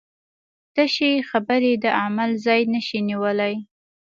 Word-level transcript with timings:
تشې 0.75 1.11
خبرې 1.29 1.73
د 1.83 1.85
عمل 2.01 2.31
ځای 2.45 2.61
نشي 2.73 2.99
نیولی. 3.09 3.55